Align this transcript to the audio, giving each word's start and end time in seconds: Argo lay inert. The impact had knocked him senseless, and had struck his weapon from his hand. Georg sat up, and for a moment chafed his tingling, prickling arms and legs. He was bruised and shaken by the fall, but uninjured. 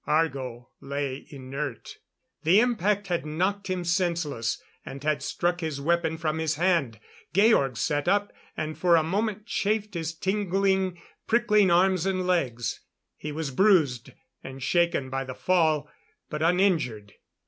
Argo 0.07 0.69
lay 0.79 1.27
inert. 1.29 1.99
The 2.41 2.59
impact 2.59 3.05
had 3.05 3.23
knocked 3.23 3.67
him 3.69 3.83
senseless, 3.85 4.59
and 4.83 5.03
had 5.03 5.21
struck 5.21 5.61
his 5.61 5.79
weapon 5.79 6.17
from 6.17 6.39
his 6.39 6.55
hand. 6.55 6.99
Georg 7.35 7.77
sat 7.77 8.07
up, 8.07 8.33
and 8.57 8.75
for 8.75 8.95
a 8.95 9.03
moment 9.03 9.45
chafed 9.45 9.93
his 9.93 10.15
tingling, 10.15 10.99
prickling 11.27 11.69
arms 11.69 12.07
and 12.07 12.25
legs. 12.25 12.79
He 13.15 13.31
was 13.31 13.51
bruised 13.51 14.09
and 14.43 14.63
shaken 14.63 15.11
by 15.11 15.23
the 15.23 15.35
fall, 15.35 15.87
but 16.31 16.41
uninjured. 16.41 17.13